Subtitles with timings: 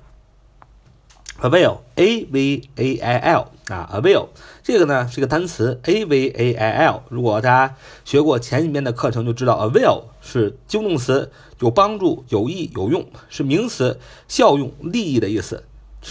[1.41, 4.29] Avail，a v a i l 啊，avail
[4.63, 7.03] 这个呢是个单词，a v a i l。
[7.09, 7.75] 如果大家
[8.05, 11.31] 学过前几遍的课程，就知道 avail 是及物动词，
[11.61, 15.65] 有帮助、有益、有用，是名词，效用、利益的意思，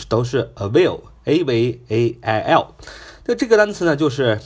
[0.07, 2.67] 都是 avail，a v a i l。
[3.25, 4.39] 那这个单词呢，就是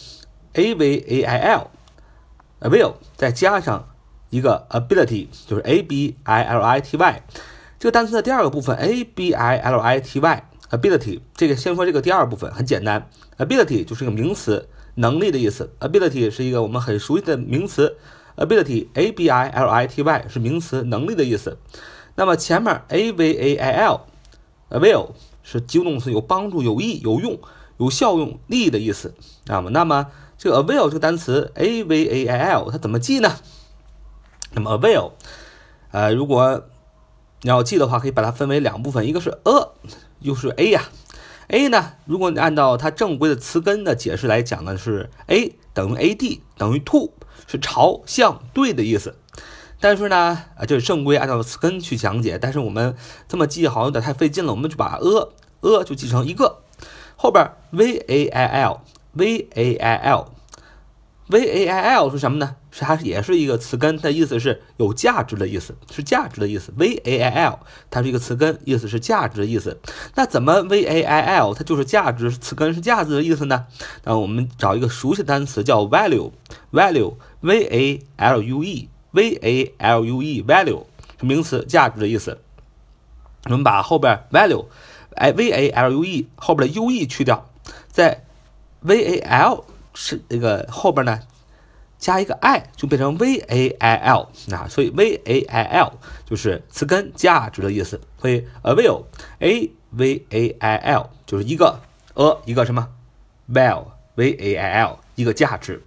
[0.54, 1.56] a v a i
[2.60, 3.88] l，avail 再加上
[4.30, 7.23] 一个 ability，就是 a b i l i t y。
[7.80, 10.44] 这个单词的第二个部分 a b i l i t y。
[10.73, 13.08] Ability 这个先说这个第二部分很简单
[13.38, 15.72] ，ability 就是一个名词，能力的意思。
[15.80, 17.95] ability 是一个我们很熟悉的名词
[18.38, 21.60] ，ability a b i l i t y 是名词，能力的意思。
[22.16, 25.12] 那么前面 a v a i l，avail
[25.44, 27.38] 是及物动词，有帮助、有益、有用、
[27.78, 29.14] 有效用、利益的意思。
[29.45, 30.08] 那么，那么
[30.39, 33.36] 这个 avail 这个单词 a v a i l 它怎么记呢？
[34.54, 35.12] 那么 avail，
[35.92, 36.64] 呃，如果
[37.42, 39.70] 你要记的话，可以把它分为两部分，一个是 a。
[40.23, 40.89] 又是 a 呀
[41.50, 41.94] ，a 呢？
[42.06, 47.11] 如果你按照它正规的词根的解释来讲呢，是 a 等于 ad 等于 to，
[47.45, 49.16] 是朝向对的意思。
[49.80, 50.16] 但是呢，
[50.58, 52.39] 啊，这是正规按照词根去讲解。
[52.39, 52.95] 但是我们
[53.28, 55.08] 这么记好像有点太费劲了，我们就把 a
[55.62, 56.62] a 就记成一个，
[57.17, 58.82] 后边 v a i l
[59.12, 60.26] v a i l。
[61.28, 62.56] v a i l 是什么呢？
[62.76, 66.73] 是它也是一个词根，它意思是有价值的意思，是价值的意思。
[66.76, 67.60] v a i l
[67.92, 69.80] 它是一个词根，意思是价值的意思。
[70.16, 73.67] 那怎么 v a i l 它就是价值词根是价值的意思呢？
[74.04, 80.83] 那我们找一个熟悉的单词叫 value，value v a l u e v a l u e value
[81.20, 82.39] 是名词，价值的意思。
[83.44, 84.66] 我们把后边 value
[85.14, 87.48] 哎 v a l u e 后边的 u e 去掉，
[87.88, 88.23] 在
[88.80, 89.64] v a l
[89.94, 91.20] 是那个后边呢，
[92.03, 95.93] 加一个 i 就变成 v a i l 啊，所以 v a i l
[96.25, 97.97] 就是词根价值的意思。
[98.19, 99.05] 所以 avail
[99.39, 101.80] a v a i l 就是一个
[102.15, 102.89] a 一个什么
[103.49, 105.81] val v a i l 一个价值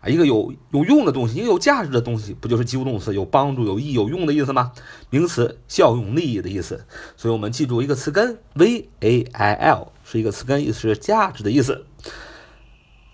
[0.00, 4.70] 啊，一个有有用的东西，一个有价值的东西，不就是及物动词有帮助、有益、有用的意思吗？
[5.10, 6.86] 名词效用、利益的意思。
[7.16, 11.84] 所以我们记住一个词根 v a i l 是一个词根，意思是价值的意思。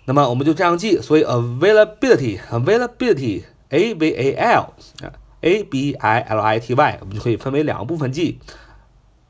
[0.05, 4.73] 那么我们就这样记，所以 availability availability a v a l
[5.41, 8.39] a b i l i t y 我们就可以分为两个部分记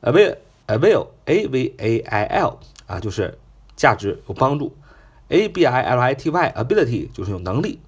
[0.01, 0.35] ，avail
[0.67, 3.37] avail a v a i l 啊就是
[3.75, 4.75] 价值有帮助
[5.29, 7.79] ，a b i l i t y ability 就是有能力，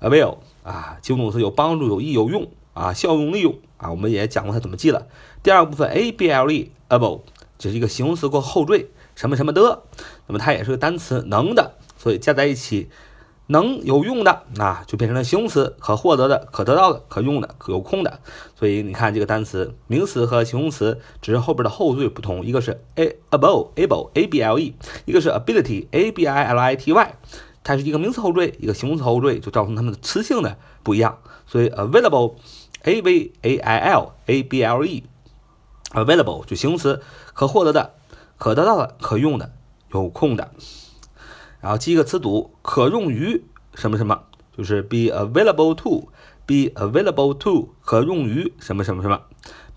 [0.01, 5.09] l，avail 啊，形容词有帮助、有益、有用啊，效用、利用啊，我们也讲过它怎么记了。
[5.43, 7.21] 第二部分 a b l e，able，
[7.59, 9.83] 这是一个形容词过后缀，什么什么的，
[10.29, 12.89] 那么它也是个单词，能的，所以加在一起。
[13.51, 18.21] 能有用的，那就变成了形容词，可获得的、可得到的、可用的、可有空的。
[18.55, 24.75] 所以你看这个单词，名词和形容词只是后边的后缀不同，一个是 a able able a b l e，
[25.07, 27.15] 一个是 ability a b i l i t y，
[27.65, 31.19] 它是一个名词后缀，一个形容词后缀，就造成它们的词性的不一样。
[31.47, 32.35] 所以 available
[32.83, 35.05] a v a i l a b l e
[35.93, 37.01] available 就形容词，
[37.33, 37.95] 可获得的、
[38.37, 39.51] 可得到的、可用的、
[39.95, 40.51] 有空的。
[41.61, 43.43] 然后记一个词组，可用于
[43.75, 44.21] 什么什么，
[44.57, 49.23] 就是 be available to，be available to，可用于什么什么什么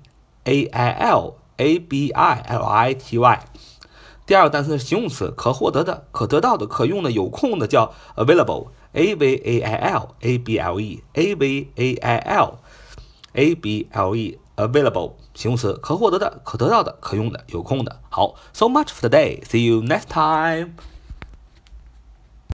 [0.46, 1.36] a i l。
[1.61, 3.45] a b i l i t y，
[4.27, 12.59] 第二个单词是形容词，可获得的、可得到的、可用的、有空的，叫 available，a v a i l a b l e，a v a i l
[13.33, 18.01] a b l e，available，形容词，可获得的、可得到的、可用的、有空的。
[18.09, 20.73] 好，so much for today，see you next time。